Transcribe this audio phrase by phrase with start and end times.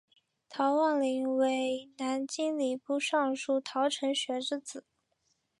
[0.49, 4.83] 陶望龄为南京礼部尚书陶承学之子。